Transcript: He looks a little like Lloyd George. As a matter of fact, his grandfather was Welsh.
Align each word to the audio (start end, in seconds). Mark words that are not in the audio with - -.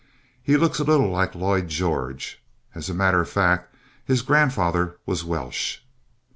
He 0.41 0.57
looks 0.57 0.79
a 0.79 0.83
little 0.83 1.11
like 1.11 1.35
Lloyd 1.35 1.67
George. 1.67 2.41
As 2.73 2.89
a 2.89 2.93
matter 2.95 3.21
of 3.21 3.29
fact, 3.29 3.75
his 4.03 4.23
grandfather 4.23 4.97
was 5.05 5.23
Welsh. 5.23 5.77